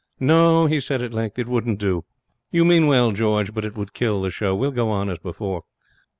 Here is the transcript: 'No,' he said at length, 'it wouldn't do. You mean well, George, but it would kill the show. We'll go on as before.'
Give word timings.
'No,' 0.19 0.65
he 0.65 0.79
said 0.79 1.03
at 1.03 1.13
length, 1.13 1.37
'it 1.37 1.47
wouldn't 1.47 1.77
do. 1.77 2.05
You 2.51 2.65
mean 2.65 2.87
well, 2.87 3.11
George, 3.11 3.53
but 3.53 3.63
it 3.65 3.75
would 3.77 3.93
kill 3.93 4.19
the 4.19 4.31
show. 4.31 4.55
We'll 4.55 4.71
go 4.71 4.89
on 4.89 5.11
as 5.11 5.19
before.' 5.19 5.63